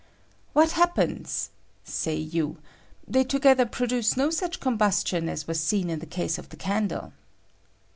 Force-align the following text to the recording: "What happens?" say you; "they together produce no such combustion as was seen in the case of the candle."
"What 0.53 0.71
happens?" 0.71 1.51
say 1.83 2.15
you; 2.15 2.57
"they 3.07 3.23
together 3.23 3.67
produce 3.67 4.17
no 4.17 4.31
such 4.31 4.59
combustion 4.59 5.29
as 5.29 5.45
was 5.47 5.61
seen 5.63 5.91
in 5.91 5.99
the 5.99 6.07
case 6.07 6.39
of 6.39 6.49
the 6.49 6.57
candle." 6.57 7.13